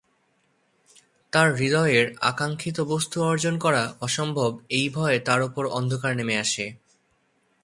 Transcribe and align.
তার 1.33 1.47
হৃদয়ের 1.55 2.05
আকাঙ্ক্ষিত 2.21 2.77
বস্তু 2.83 3.17
অর্জন 3.23 3.55
করা 3.57 3.83
অসম্ভব 4.01 4.51
এই 4.69 4.89
ভয়ে 4.89 5.19
তার 5.19 5.41
ওপর 5.41 5.63
অন্ধকার 5.67 6.15
নেমে 6.15 6.35
আসে। 6.37 6.65